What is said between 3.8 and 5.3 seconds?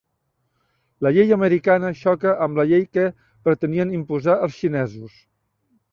imposar els xinesos